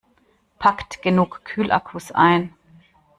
[0.57, 2.55] Packt genug Kühlakkus ein!